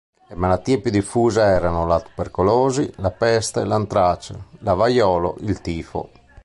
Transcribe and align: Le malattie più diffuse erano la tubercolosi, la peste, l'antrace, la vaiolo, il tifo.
Le 0.29 0.33
malattie 0.35 0.81
più 0.81 0.89
diffuse 0.89 1.41
erano 1.41 1.85
la 1.85 2.01
tubercolosi, 2.01 2.91
la 2.95 3.11
peste, 3.11 3.63
l'antrace, 3.65 4.45
la 4.61 4.73
vaiolo, 4.73 5.35
il 5.41 5.61
tifo. 5.61 6.09